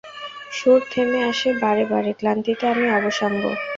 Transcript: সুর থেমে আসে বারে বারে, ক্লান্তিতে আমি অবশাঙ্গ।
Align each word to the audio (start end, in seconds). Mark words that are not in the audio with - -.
সুর 0.51 0.79
থেমে 0.91 1.19
আসে 1.31 1.49
বারে 1.63 1.83
বারে, 1.91 2.11
ক্লান্তিতে 2.19 2.63
আমি 2.73 2.85
অবশাঙ্গ। 2.97 3.41